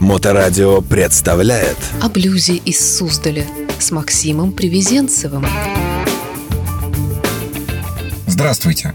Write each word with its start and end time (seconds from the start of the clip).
Моторадио 0.00 0.80
представляет 0.80 1.76
О 2.00 2.08
блюзе 2.08 2.56
из 2.56 2.96
Суздаля 2.96 3.46
с 3.78 3.90
Максимом 3.90 4.52
Привезенцевым. 4.52 5.44
Здравствуйте. 8.26 8.94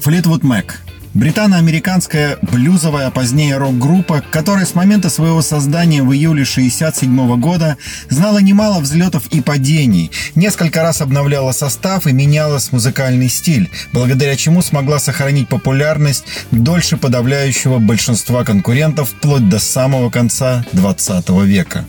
Флитвуд 0.00 0.44
Мэк. 0.44 0.83
Британо-американская 1.14 2.38
блюзовая, 2.42 3.06
а 3.06 3.10
позднее 3.12 3.56
рок-группа, 3.56 4.24
которая 4.32 4.66
с 4.66 4.74
момента 4.74 5.08
своего 5.10 5.42
создания 5.42 6.02
в 6.02 6.12
июле 6.12 6.44
67 6.44 7.40
года 7.40 7.76
знала 8.10 8.38
немало 8.38 8.80
взлетов 8.80 9.28
и 9.28 9.40
падений, 9.40 10.10
несколько 10.34 10.82
раз 10.82 11.00
обновляла 11.00 11.52
состав 11.52 12.08
и 12.08 12.12
меняла 12.12 12.58
музыкальный 12.72 13.28
стиль, 13.28 13.70
благодаря 13.92 14.34
чему 14.34 14.60
смогла 14.60 14.98
сохранить 14.98 15.48
популярность 15.48 16.24
дольше 16.50 16.96
подавляющего 16.96 17.78
большинства 17.78 18.44
конкурентов 18.44 19.10
вплоть 19.10 19.48
до 19.48 19.60
самого 19.60 20.10
конца 20.10 20.64
20 20.72 21.28
века. 21.44 21.84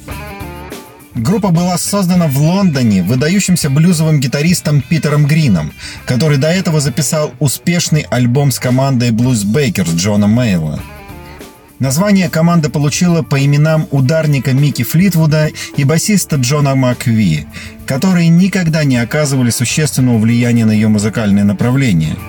Группа 1.15 1.51
была 1.51 1.77
создана 1.77 2.27
в 2.27 2.37
Лондоне 2.37 3.01
выдающимся 3.01 3.69
блюзовым 3.69 4.19
гитаристом 4.19 4.81
Питером 4.81 5.25
Грином, 5.25 5.71
который 6.05 6.37
до 6.37 6.49
этого 6.49 6.81
записал 6.81 7.31
успешный 7.39 8.05
альбом 8.09 8.51
с 8.51 8.59
командой 8.59 9.11
Blues 9.11 9.45
Bakers 9.45 9.95
Джона 9.95 10.27
Мейла. 10.27 10.81
Название 11.79 12.29
команда 12.29 12.69
получила 12.69 13.21
по 13.21 13.43
именам 13.43 13.87
ударника 13.91 14.51
Микки 14.51 14.83
Флитвуда 14.83 15.51
и 15.77 15.83
басиста 15.85 16.35
Джона 16.35 16.75
Макви, 16.75 17.47
которые 17.85 18.27
никогда 18.27 18.83
не 18.83 18.97
оказывали 18.97 19.51
существенного 19.51 20.17
влияния 20.17 20.65
на 20.65 20.71
ее 20.71 20.89
музыкальное 20.89 21.45
направление– 21.45 22.17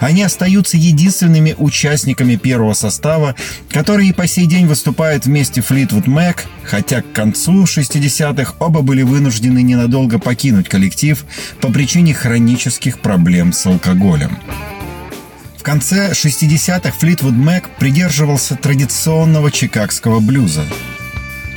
они 0.00 0.22
остаются 0.22 0.76
единственными 0.76 1.54
участниками 1.58 2.36
первого 2.36 2.74
состава, 2.74 3.34
которые 3.70 4.14
по 4.14 4.26
сей 4.26 4.46
день 4.46 4.66
выступают 4.66 5.26
вместе 5.26 5.60
Флитвуд 5.60 6.06
Мэк, 6.06 6.44
хотя 6.64 7.02
к 7.02 7.12
концу 7.12 7.64
60-х 7.64 8.54
оба 8.58 8.82
были 8.82 9.02
вынуждены 9.02 9.62
ненадолго 9.62 10.18
покинуть 10.18 10.68
коллектив 10.68 11.24
по 11.60 11.70
причине 11.72 12.14
хронических 12.14 13.00
проблем 13.00 13.52
с 13.52 13.66
алкоголем. 13.66 14.38
В 15.58 15.62
конце 15.62 16.12
60-х 16.12 16.92
Флитвуд 16.98 17.34
Мэк 17.34 17.68
придерживался 17.78 18.54
традиционного 18.56 19.50
чикагского 19.50 20.20
блюза– 20.20 20.64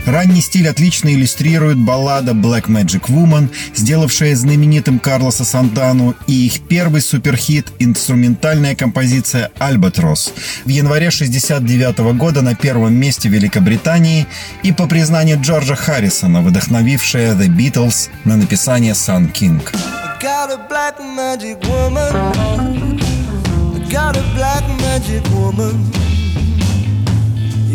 Ранний 0.09 0.41
стиль 0.41 0.67
отлично 0.67 1.09
иллюстрирует 1.09 1.77
баллада 1.77 2.31
Black 2.31 2.65
Magic 2.65 3.09
Woman, 3.09 3.49
сделавшая 3.75 4.35
знаменитым 4.35 4.97
Карлоса 4.97 5.45
Сантану, 5.45 6.15
и 6.25 6.47
их 6.47 6.61
первый 6.61 7.01
суперхит– 7.01 7.67
инструментальная 7.79 8.75
композиция 8.75 9.51
«Альбатрос» 9.59 10.33
в 10.65 10.69
январе 10.69 11.11
69 11.11 11.99
года 12.17 12.41
на 12.41 12.55
первом 12.55 12.95
месте 12.95 13.29
Великобритании 13.29 14.25
и, 14.63 14.71
по 14.71 14.87
признанию 14.87 15.39
Джорджа 15.39 15.75
Харрисона, 15.75 16.41
вдохновившая 16.41 17.35
The 17.35 17.47
Beatles 17.47 18.09
на 18.25 18.35
написание 18.35 18.93
Sun 18.93 19.31
King. 19.31 19.61
Got 20.19 20.49
a 20.49 20.57
black 20.67 20.99
magic 24.79 25.23
woman. 25.31 26.18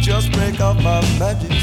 Just 0.00 0.32
break 0.32 0.60
up 0.60 0.76
my 0.76 1.00
magic 1.18 1.57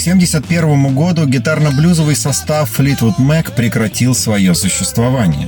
К 0.00 0.02
1971 0.02 0.94
году 0.94 1.26
гитарно-блюзовый 1.26 2.16
состав 2.16 2.80
Fleetwood 2.80 3.18
Mac 3.18 3.54
прекратил 3.54 4.14
свое 4.14 4.54
существование. 4.54 5.46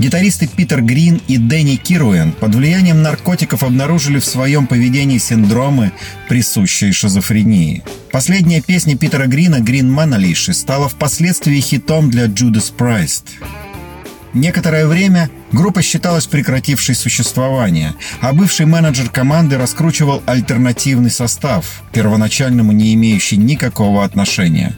Гитаристы 0.00 0.48
Питер 0.48 0.82
Грин 0.82 1.22
и 1.28 1.38
Дэнни 1.38 1.76
Кируэн 1.76 2.32
под 2.32 2.56
влиянием 2.56 3.00
наркотиков 3.00 3.62
обнаружили 3.62 4.18
в 4.18 4.24
своем 4.24 4.66
поведении 4.66 5.18
синдромы, 5.18 5.92
присущие 6.28 6.92
шизофрении. 6.92 7.84
Последняя 8.10 8.60
песня 8.60 8.98
Питера 8.98 9.28
Грина 9.28 9.60
«Грин 9.60 9.88
Маналиши» 9.88 10.52
стала 10.52 10.88
впоследствии 10.88 11.60
хитом 11.60 12.10
для 12.10 12.24
Judas 12.24 12.72
Priest. 12.76 13.22
Некоторое 14.34 14.86
время 14.86 15.30
группа 15.52 15.82
считалась 15.82 16.26
прекратившей 16.26 16.94
существование, 16.94 17.94
а 18.20 18.32
бывший 18.32 18.64
менеджер 18.64 19.10
команды 19.10 19.58
раскручивал 19.58 20.22
альтернативный 20.24 21.10
состав, 21.10 21.82
первоначальному 21.92 22.72
не 22.72 22.94
имеющий 22.94 23.36
никакого 23.36 24.04
отношения. 24.04 24.74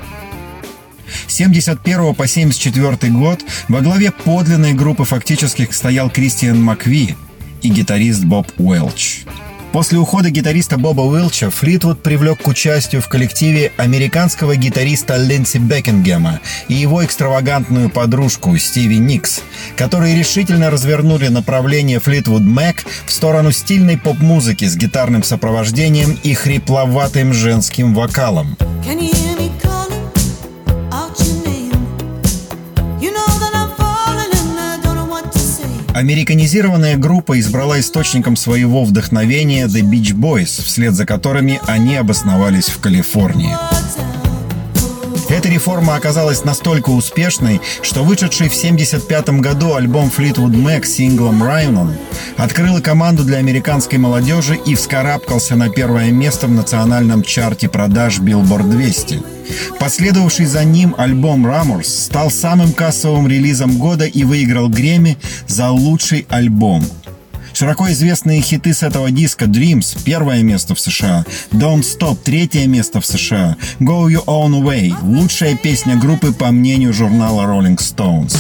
С 1.29 1.35
71 1.35 2.15
по 2.15 2.27
74 2.27 3.13
год 3.13 3.45
во 3.69 3.81
главе 3.81 4.11
подлинной 4.11 4.73
группы 4.73 5.05
фактически 5.05 5.69
стоял 5.71 6.11
Кристиан 6.11 6.61
Макви 6.61 7.15
и 7.63 7.69
гитарист 7.69 8.25
Боб 8.25 8.49
Уэлч. 8.59 9.25
После 9.75 9.99
ухода 9.99 10.31
гитариста 10.31 10.79
Боба 10.79 11.01
Уилча 11.01 11.51
Флитвуд 11.51 12.01
привлек 12.01 12.41
к 12.43 12.47
участию 12.47 13.03
в 13.03 13.09
коллективе 13.09 13.73
американского 13.77 14.55
гитариста 14.55 15.17
Лэнси 15.17 15.59
Бекингема 15.59 16.39
и 16.69 16.75
его 16.75 17.05
экстравагантную 17.05 17.91
подружку 17.91 18.57
Стиви 18.57 18.99
Никс, 18.99 19.41
которые 19.77 20.17
решительно 20.17 20.71
развернули 20.71 21.27
направление 21.27 21.99
Флитвуд 21.99 22.43
Мэк 22.43 22.85
в 23.05 23.11
сторону 23.11 23.51
стильной 23.51 23.99
поп-музыки 23.99 24.65
с 24.65 24.77
гитарным 24.77 25.25
сопровождением 25.25 26.17
и 26.23 26.35
хрипловатым 26.35 27.33
женским 27.35 27.95
вокалом. 27.95 28.57
Can 28.87 29.01
you 29.01 29.24
Американизированная 35.95 36.97
группа 36.97 37.39
избрала 37.39 37.79
источником 37.79 38.35
своего 38.35 38.85
вдохновения 38.85 39.67
The 39.67 39.83
Beach 39.83 40.13
Boys, 40.13 40.61
вслед 40.61 40.93
за 40.95 41.07
которыми 41.07 41.61
они 41.69 41.95
обосновались 41.95 42.69
в 42.69 42.81
Калифорнии. 42.81 43.57
Эта 45.35 45.49
реформа 45.49 45.97
оказалась 45.97 46.45
настолько 46.45 46.91
успешной, 46.91 47.61
что 47.83 48.05
вышедший 48.05 48.49
в 48.49 48.57
1975 48.57 49.41
году 49.41 49.75
альбом 49.75 50.09
Fleetwood 50.17 50.53
Mac 50.53 50.85
синглом 50.85 51.43
«Rhinon» 51.43 51.97
открыла 52.37 52.79
команду 52.79 53.25
для 53.25 53.39
американской 53.39 53.99
молодежи 53.99 54.57
и 54.65 54.77
вскарабкался 54.77 55.57
на 55.57 55.71
первое 55.71 56.13
место 56.13 56.47
в 56.47 56.53
национальном 56.53 57.25
чарте 57.25 57.69
продаж 57.69 58.21
Billboard 58.21 58.71
200. 58.71 59.23
Последовавший 59.81 60.47
за 60.47 60.63
ним 60.63 60.95
альбом 60.97 61.45
«Rumors» 61.45 61.89
стал 61.89 62.31
самым 62.31 62.73
кассовым 62.73 63.27
релизом 63.27 63.79
года 63.79 64.05
и 64.05 64.23
выиграл 64.23 64.69
Грэмми 64.69 65.19
за 65.49 65.69
лучший 65.71 66.27
альбом. 66.29 66.85
Широко 67.55 67.89
известные 67.93 68.43
хиты 68.43 68.75
с 68.75 68.83
этого 68.83 69.13
диска 69.13 69.45
Dreams– 69.45 69.97
первое 70.05 70.43
место 70.43 70.75
в 70.75 70.81
США, 70.81 71.25
Don't 71.53 71.83
Stop– 71.83 72.19
третье 72.25 72.67
место 72.67 73.01
в 73.01 73.07
США, 73.07 73.57
Go 73.79 74.09
Your 74.09 74.25
Own 74.27 74.61
Way– 74.61 74.93
лучшая 75.03 75.57
песня 75.57 75.97
группы 75.97 76.33
по 76.33 76.51
мнению 76.51 76.93
журнала 76.93 77.43
Rolling 77.43 77.79
Stones. 77.79 78.37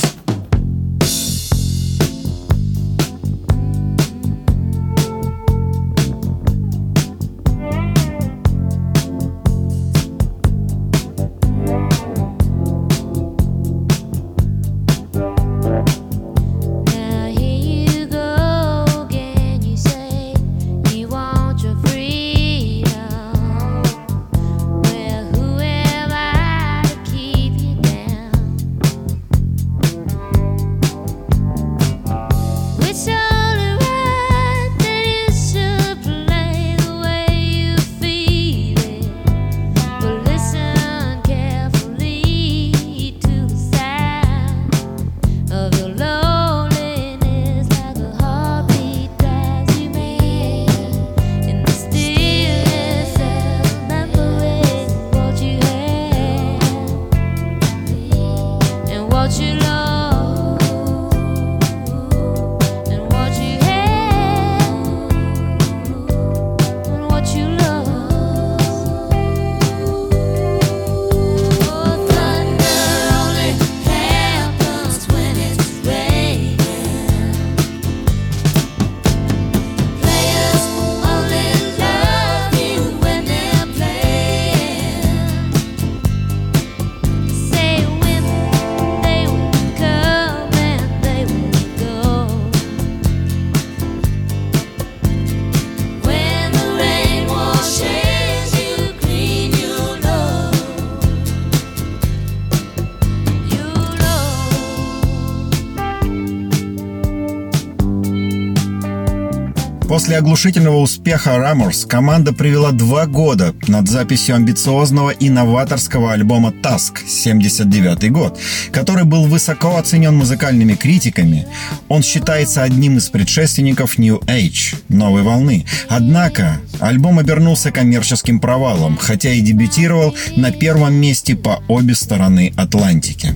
После 109.94 110.18
оглушительного 110.18 110.78
успеха 110.78 111.38
Раморс 111.38 111.84
команда 111.84 112.32
провела 112.32 112.72
два 112.72 113.06
года 113.06 113.54
над 113.68 113.88
записью 113.88 114.34
амбициозного 114.34 115.10
и 115.10 115.30
новаторского 115.30 116.12
альбома 116.12 116.50
Task 116.50 117.06
79 117.06 118.10
год, 118.10 118.36
который 118.72 119.04
был 119.04 119.28
высоко 119.28 119.76
оценен 119.76 120.16
музыкальными 120.16 120.74
критиками. 120.74 121.46
Он 121.88 122.02
считается 122.02 122.64
одним 122.64 122.98
из 122.98 123.08
предшественников 123.08 123.96
New 123.96 124.18
Age, 124.26 124.74
новой 124.88 125.22
волны. 125.22 125.64
Однако 125.88 126.60
альбом 126.80 127.20
обернулся 127.20 127.70
коммерческим 127.70 128.40
провалом, 128.40 128.96
хотя 128.96 129.30
и 129.30 129.42
дебютировал 129.42 130.12
на 130.36 130.50
первом 130.50 130.94
месте 130.94 131.36
по 131.36 131.62
обе 131.68 131.94
стороны 131.94 132.52
Атлантики. 132.56 133.32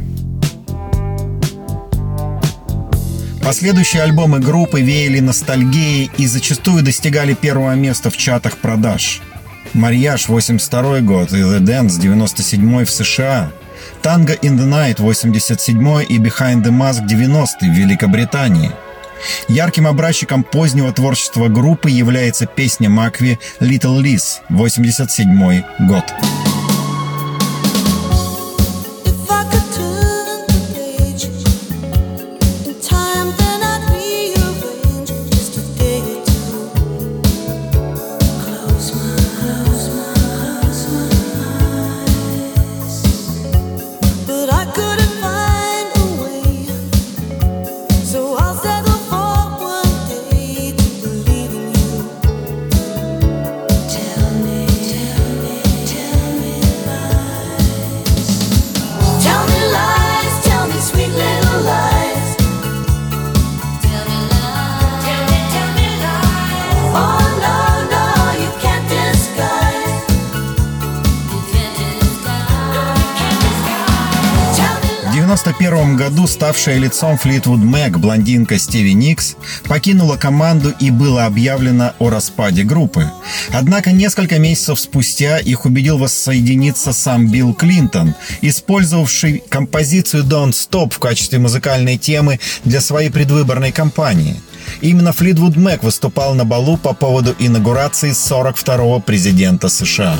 Последующие 3.42 4.02
альбомы 4.02 4.40
группы 4.40 4.80
веяли 4.80 5.20
ностальгией 5.20 6.10
и 6.18 6.26
зачастую 6.26 6.82
достигали 6.82 7.34
первого 7.34 7.74
места 7.74 8.10
в 8.10 8.16
чатах 8.16 8.58
продаж. 8.58 9.20
«Марьяж» 9.74 10.28
82 10.28 11.00
год 11.00 11.32
и 11.32 11.36
«The 11.36 11.60
Dance» 11.60 12.00
97 12.00 12.84
в 12.84 12.90
США, 12.90 13.52
«Tango 14.02 14.38
in 14.40 14.58
the 14.58 14.68
Night» 14.68 15.00
87 15.00 16.04
и 16.08 16.18
«Behind 16.18 16.62
the 16.62 16.70
Mask» 16.70 17.06
90 17.06 17.66
в 17.66 17.70
Великобритании. 17.70 18.72
Ярким 19.48 19.86
образчиком 19.86 20.44
позднего 20.44 20.92
творчества 20.92 21.48
группы 21.48 21.90
является 21.90 22.46
песня 22.46 22.88
Макви 22.88 23.38
«Little 23.60 24.00
Liz» 24.02 24.40
87 24.48 25.62
год. 25.80 26.04
Году 75.68 76.26
ставшая 76.26 76.78
лицом 76.78 77.18
Флитвуд 77.18 77.60
Мэг 77.60 77.98
блондинка 77.98 78.58
Стиви 78.58 78.94
Никс 78.94 79.36
покинула 79.68 80.16
команду 80.16 80.72
и 80.80 80.90
было 80.90 81.26
объявлено 81.26 81.92
о 81.98 82.08
распаде 82.08 82.62
группы. 82.62 83.10
Однако 83.52 83.92
несколько 83.92 84.38
месяцев 84.38 84.80
спустя 84.80 85.38
их 85.38 85.66
убедил 85.66 85.98
воссоединиться 85.98 86.92
сам 86.92 87.28
Билл 87.28 87.52
Клинтон, 87.52 88.14
использовавший 88.40 89.42
композицию 89.48 90.24
Don't 90.24 90.52
Stop 90.52 90.94
в 90.94 90.98
качестве 90.98 91.38
музыкальной 91.38 91.98
темы 91.98 92.40
для 92.64 92.80
своей 92.80 93.10
предвыборной 93.10 93.72
кампании. 93.72 94.40
Именно 94.80 95.12
Флитвуд 95.12 95.56
Мэг 95.56 95.82
выступал 95.82 96.34
на 96.34 96.44
балу 96.44 96.78
по 96.78 96.94
поводу 96.94 97.34
инаугурации 97.38 98.10
42-го 98.10 99.00
президента 99.00 99.68
США. 99.68 100.16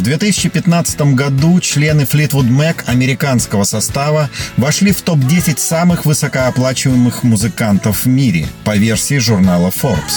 В 0.00 0.02
2015 0.02 1.14
году 1.14 1.60
члены 1.60 2.00
Fleetwood 2.10 2.48
Mac 2.48 2.84
американского 2.86 3.64
состава 3.64 4.30
вошли 4.56 4.92
в 4.92 5.02
топ-10 5.02 5.58
самых 5.58 6.06
высокооплачиваемых 6.06 7.22
музыкантов 7.22 8.06
в 8.06 8.08
мире 8.08 8.46
по 8.64 8.78
версии 8.78 9.18
журнала 9.18 9.68
Forbes. 9.68 10.14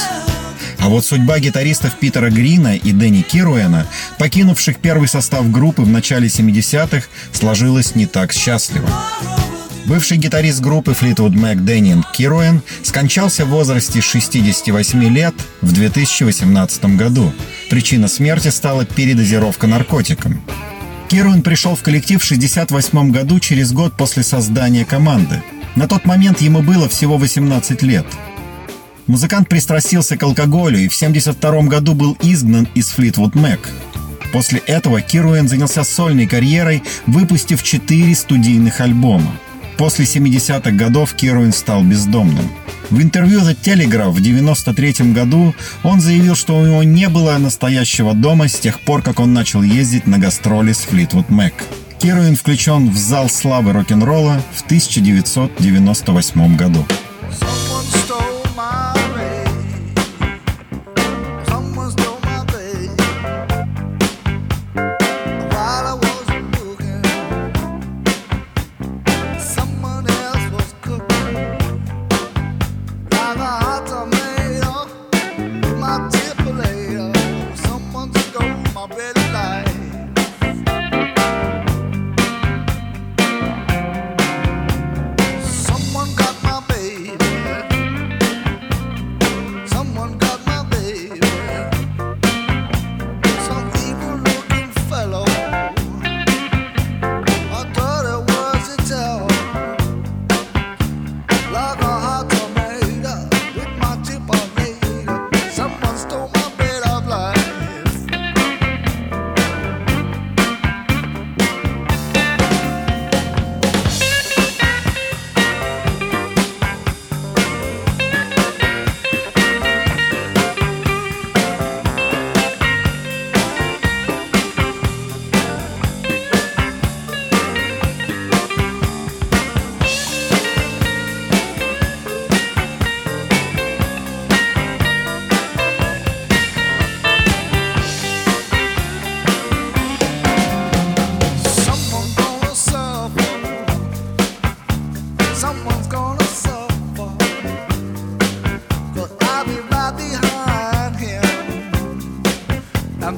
А 0.79 0.87
вот 0.87 1.05
судьба 1.05 1.39
гитаристов 1.39 1.99
Питера 1.99 2.29
Грина 2.29 2.77
и 2.77 2.93
Дэнни 2.93 3.23
Кируэна, 3.23 3.85
покинувших 4.19 4.77
первый 4.77 5.09
состав 5.09 5.51
группы 5.51 5.81
в 5.81 5.89
начале 5.89 6.27
70-х, 6.27 7.05
сложилась 7.33 7.93
не 7.93 8.05
так 8.05 8.31
счастливо. 8.31 8.87
Бывший 9.85 10.17
гитарист 10.17 10.61
группы 10.61 10.91
Fleetwood 10.91 11.33
Mac 11.33 11.55
Дэнни 11.55 12.01
Кируэн 12.13 12.61
скончался 12.83 13.45
в 13.45 13.49
возрасте 13.49 13.99
68 13.99 15.03
лет 15.09 15.33
в 15.61 15.73
2018 15.73 16.85
году. 16.95 17.33
Причина 17.69 18.07
смерти 18.07 18.47
стала 18.47 18.85
передозировка 18.85 19.67
наркотиком. 19.67 20.41
Кируэн 21.09 21.41
пришел 21.41 21.75
в 21.75 21.83
коллектив 21.83 22.21
в 22.21 22.25
68 22.25 23.11
году 23.11 23.39
через 23.39 23.73
год 23.73 23.97
после 23.97 24.23
создания 24.23 24.85
команды. 24.85 25.43
На 25.75 25.87
тот 25.87 26.05
момент 26.05 26.39
ему 26.39 26.61
было 26.61 26.87
всего 26.87 27.17
18 27.17 27.81
лет. 27.83 28.05
Музыкант 29.05 29.49
пристрастился 29.49 30.15
к 30.15 30.23
алкоголю 30.23 30.79
и 30.79 30.87
в 30.87 30.95
1972 30.95 31.69
году 31.69 31.93
был 31.93 32.17
изгнан 32.21 32.69
из 32.73 32.93
Fleetwood 32.97 33.33
Mac. 33.33 33.59
После 34.31 34.59
этого 34.59 35.01
Кируэн 35.01 35.49
занялся 35.49 35.83
сольной 35.83 36.25
карьерой, 36.25 36.83
выпустив 37.05 37.61
четыре 37.61 38.15
студийных 38.15 38.79
альбома. 38.79 39.31
После 39.83 40.05
70-х 40.05 40.71
годов 40.71 41.13
Кируин 41.13 41.51
стал 41.51 41.83
бездомным. 41.83 42.49
В 42.89 43.01
интервью 43.01 43.41
The 43.41 43.53
Telegraph 43.53 44.11
в 44.11 44.19
1993 44.21 45.11
году 45.11 45.53
он 45.83 45.99
заявил, 45.99 46.35
что 46.35 46.55
у 46.55 46.65
него 46.65 46.83
не 46.83 47.09
было 47.09 47.37
настоящего 47.37 48.13
дома 48.13 48.47
с 48.47 48.53
тех 48.53 48.79
пор, 48.79 49.01
как 49.01 49.19
он 49.19 49.33
начал 49.33 49.61
ездить 49.61 50.07
на 50.07 50.19
гастроли 50.19 50.71
с 50.71 50.87
Fleetwood 50.89 51.27
Mac. 51.27 51.51
Кируин 52.01 52.37
включен 52.37 52.91
в 52.91 52.97
зал 52.97 53.27
славы 53.27 53.73
рок-н-ролла 53.73 54.41
в 54.53 54.61
1998 54.63 56.55
году. 56.55 56.85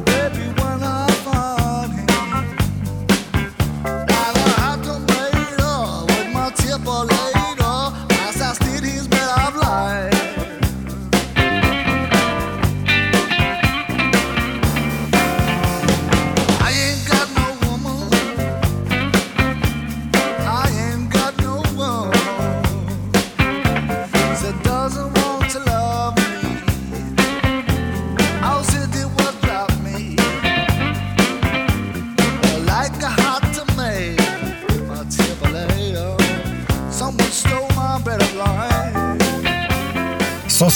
baby. 0.06 0.65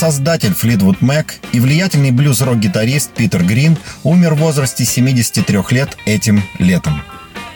Сосоздатель 0.10 0.56
Флитвуд 0.56 1.04
Мэк 1.04 1.36
и 1.52 1.60
влиятельный 1.60 2.10
блюз-рок-гитарист 2.10 3.12
Питер 3.12 3.44
Грин 3.44 3.78
умер 4.02 4.34
в 4.34 4.40
возрасте 4.40 4.84
73 4.84 5.60
лет 5.70 5.96
этим 6.08 6.44
летом. 6.58 7.04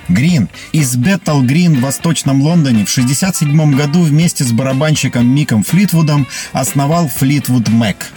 Грин 0.08 0.50
из 0.72 0.96
Беттл 0.96 1.42
Грин 1.42 1.78
в 1.78 1.82
Восточном 1.82 2.44
Лондоне 2.44 2.86
в 2.86 2.92
1967 2.92 3.76
году 3.76 4.04
вместе 4.04 4.44
с 4.44 4.52
барабанщиком 4.52 5.28
Миком 5.28 5.64
Флитвудом 5.64 6.28
основал 6.52 7.08
Флитвуд 7.08 7.70
Мэк. 7.70 8.12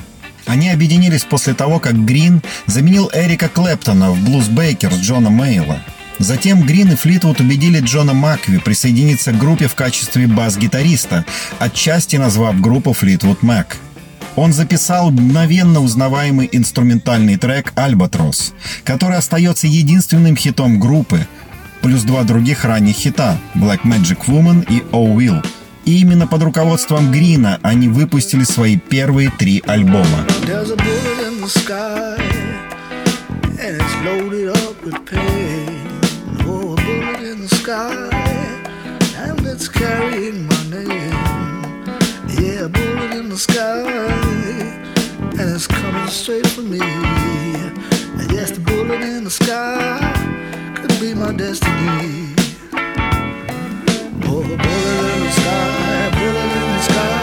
Они 0.44 0.68
объединились 0.68 1.24
после 1.24 1.54
того, 1.54 1.78
как 1.78 2.04
Грин 2.04 2.42
заменил 2.66 3.10
Эрика 3.14 3.48
Клэптона 3.48 4.10
в 4.10 4.22
Блуз 4.22 4.48
Бейкер 4.48 4.92
с 4.92 4.98
Джона 4.98 5.30
Мейла. 5.30 5.80
Затем 6.18 6.60
Грин 6.60 6.92
и 6.92 6.96
Флитвуд 6.96 7.40
убедили 7.40 7.80
Джона 7.80 8.12
Макви 8.12 8.58
присоединиться 8.58 9.32
к 9.32 9.38
группе 9.38 9.66
в 9.66 9.74
качестве 9.74 10.26
бас-гитариста, 10.26 11.24
отчасти 11.58 12.16
назвав 12.16 12.60
группу 12.60 12.92
Флитвуд 12.92 13.42
Мэк. 13.42 13.78
Он 14.36 14.52
записал 14.52 15.10
мгновенно 15.10 15.80
узнаваемый 15.80 16.48
инструментальный 16.52 17.36
трек 17.36 17.72
«Альбатрос», 17.74 18.52
который 18.84 19.16
остается 19.16 19.66
единственным 19.66 20.36
хитом 20.36 20.78
группы, 20.78 21.26
плюс 21.80 22.02
два 22.02 22.22
других 22.22 22.64
ранних 22.64 22.96
хита 22.96 23.38
«Black 23.54 23.82
Magic 23.84 24.26
Woman» 24.26 24.64
и 24.68 24.82
«Oh 24.92 25.16
Will». 25.16 25.44
И 25.86 26.00
именно 26.00 26.26
под 26.26 26.42
руководством 26.42 27.10
Грина 27.12 27.58
они 27.62 27.88
выпустили 27.88 28.44
свои 28.44 28.76
первые 28.76 29.30
три 29.30 29.62
альбома. 29.66 30.26
carrying 39.86 40.46
my 40.46 40.62
name. 40.70 41.16
Yeah, 42.40 42.68
bullet 42.68 43.12
in 43.14 43.28
the 43.28 43.36
sky. 43.36 44.25
And 45.56 45.62
it's 45.62 45.66
coming 45.66 46.08
straight 46.08 46.46
for 46.48 46.60
me. 46.60 46.78
I 46.80 48.26
guess 48.28 48.50
the 48.50 48.60
bullet 48.60 49.00
in 49.00 49.24
the 49.24 49.30
sky 49.30 50.74
could 50.76 51.00
be 51.00 51.14
my 51.14 51.32
destiny. 51.32 52.34
Oh, 54.28 54.42
bullet 54.42 55.06
in 55.14 55.20
the 55.24 55.32
sky, 55.40 56.10
bullet 56.18 56.52
in 56.60 56.68
the 56.76 56.82
sky, 56.88 57.15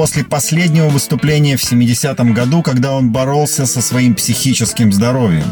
после 0.00 0.24
последнего 0.24 0.88
выступления 0.88 1.58
в 1.58 1.62
70-м 1.62 2.32
году, 2.32 2.62
когда 2.62 2.94
он 2.94 3.10
боролся 3.10 3.66
со 3.66 3.82
своим 3.82 4.14
психическим 4.14 4.94
здоровьем. 4.94 5.44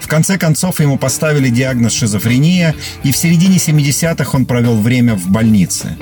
В 0.00 0.06
конце 0.06 0.38
концов 0.38 0.78
ему 0.78 0.96
поставили 0.96 1.48
диагноз 1.48 1.94
шизофрения, 1.94 2.76
и 3.02 3.10
в 3.10 3.16
середине 3.16 3.56
70-х 3.56 4.30
он 4.32 4.46
провел 4.46 4.76
время 4.76 5.16
в 5.16 5.26
больнице. 5.26 5.96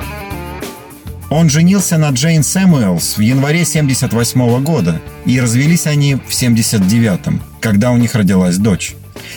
Он 1.31 1.49
женился 1.49 1.97
на 1.97 2.11
Джейн 2.11 2.43
Сэмуэлс 2.43 3.17
в 3.17 3.21
январе 3.23 3.65
78 3.65 4.63
года, 4.63 5.01
и 5.25 5.41
развелись 5.41 5.87
они 5.87 6.17
в 6.17 6.29
79-м, 6.29 7.41
когда 7.63 7.91
у 7.91 7.97
них 7.97 8.15
родилась 8.15 8.59
дочь. 8.59 8.97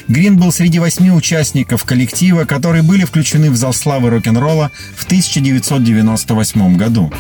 Грин 0.10 0.38
был 0.38 0.52
среди 0.52 0.80
восьми 0.80 1.10
участников 1.10 1.86
коллектива, 1.86 2.44
которые 2.44 2.84
были 2.84 3.06
включены 3.06 3.50
в 3.50 3.56
зал 3.56 3.72
славы 3.72 4.10
рок-н-ролла 4.10 4.72
в 4.98 5.06
1998 5.06 6.76
году. 6.76 7.14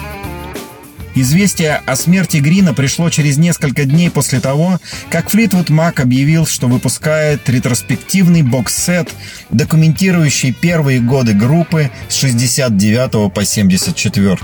Известие 1.13 1.81
о 1.85 1.95
смерти 1.95 2.37
Грина 2.37 2.73
пришло 2.73 3.09
через 3.09 3.37
несколько 3.37 3.85
дней 3.85 4.09
после 4.09 4.39
того, 4.39 4.79
как 5.09 5.29
Флитвуд 5.29 5.69
Мак 5.69 5.99
объявил, 5.99 6.45
что 6.45 6.67
выпускает 6.67 7.49
ретроспективный 7.49 8.43
бокс-сет, 8.43 9.09
документирующий 9.49 10.53
первые 10.53 11.01
годы 11.01 11.33
группы 11.33 11.91
с 12.07 12.15
69 12.15 13.33
по 13.33 13.43
74. 13.43 14.37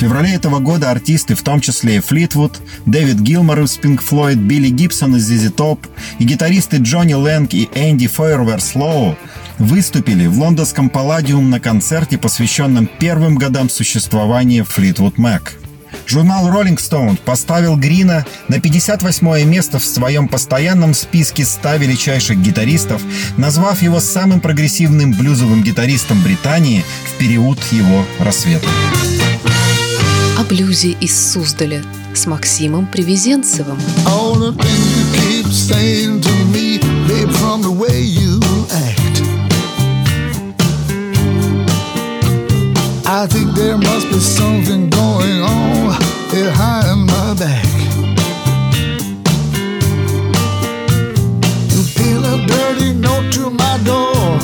В 0.00 0.02
феврале 0.02 0.32
этого 0.32 0.60
года 0.60 0.90
артисты, 0.90 1.34
в 1.34 1.42
том 1.42 1.60
числе 1.60 1.96
и 1.96 2.00
Флитвуд, 2.00 2.58
Дэвид 2.86 3.20
Гилмор 3.20 3.60
из 3.60 3.78
Pink 3.78 4.00
Floyd, 4.02 4.36
Билли 4.36 4.70
Гибсон 4.70 5.16
из 5.16 5.30
ZZ 5.30 5.54
Top 5.54 5.78
и 6.18 6.24
гитаристы 6.24 6.78
Джонни 6.78 7.12
Лэнг 7.12 7.52
и 7.52 7.68
Энди 7.74 8.06
Фойервер 8.06 8.62
Слоу 8.62 9.14
выступили 9.58 10.26
в 10.26 10.38
лондонском 10.38 10.88
Палладиум 10.88 11.50
на 11.50 11.60
концерте, 11.60 12.16
посвященном 12.16 12.88
первым 12.98 13.36
годам 13.36 13.68
существования 13.68 14.64
Fleetwood 14.64 15.16
Mac. 15.16 15.50
Журнал 16.06 16.48
Rolling 16.48 16.78
Stone 16.78 17.18
поставил 17.22 17.76
Грина 17.76 18.24
на 18.48 18.58
58 18.58 19.44
место 19.44 19.78
в 19.78 19.84
своем 19.84 20.28
постоянном 20.28 20.94
списке 20.94 21.44
100 21.44 21.76
величайших 21.76 22.38
гитаристов, 22.38 23.02
назвав 23.36 23.82
его 23.82 24.00
самым 24.00 24.40
прогрессивным 24.40 25.12
блюзовым 25.12 25.62
гитаристом 25.62 26.22
Британии 26.22 26.86
в 27.04 27.18
период 27.18 27.58
его 27.70 28.06
рассвета. 28.18 28.66
О 30.39 30.43
блюзе 30.43 30.91
из 31.01 31.31
Суздаля 31.31 31.81
с 32.13 32.25
Максимом 32.27 32.87
Привезенцевым. 32.87 33.77
All 34.05 34.35
the 34.35 34.51
things 34.51 34.95
you 34.95 35.43
keep 35.43 35.51
saying 35.51 36.21
to 36.21 36.31
me, 36.51 36.79
babe, 37.07 37.31
from 37.31 37.61
the 37.61 37.71
way 37.71 38.01
you 38.01 38.39
act. 38.71 39.21
I 43.07 43.27
think 43.27 43.53
there 43.55 43.77
must 43.77 44.09
be 44.09 44.19
something 44.19 44.89
going 44.89 45.41
on 45.41 45.95
behind 46.31 47.05
my 47.05 47.33
back. 47.35 47.65
You 51.69 51.83
pin 51.95 52.23
a 52.25 52.45
dirty 52.45 52.93
note 52.93 53.31
to 53.33 53.49
my 53.51 53.77
door. 53.85 54.39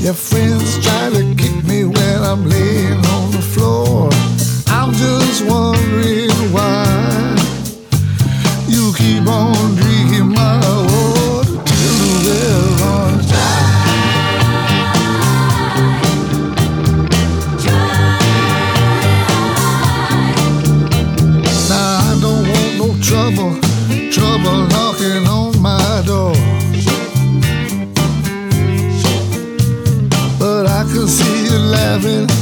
Your 0.00 0.14
friends 0.14 0.78
try 0.84 1.10
to 1.10 1.34
kick 1.34 1.64
me 1.64 1.84
when 1.86 2.22
I'm 2.22 2.48
laying 2.48 3.04
on 3.06 3.30
the 3.32 3.42
floor. 3.42 3.71
Why 5.47 7.35
you 8.67 8.93
keep 8.95 9.27
on 9.27 9.75
drinking 9.75 10.29
my 10.29 10.59
water 10.87 11.57
till 11.65 11.97
the 12.25 12.39
dry. 13.27 13.53
Now 21.69 21.97
I 21.99 22.19
don't 22.21 22.45
want 22.47 22.73
no 22.77 22.87
trouble, 23.01 23.51
trouble 24.11 24.67
knocking 24.67 25.25
on 25.27 25.51
my 25.61 26.03
door. 26.05 26.35
But 30.39 30.67
I 30.67 30.83
can 30.83 31.07
see 31.07 31.45
you 31.45 31.57
laughing 31.57 32.32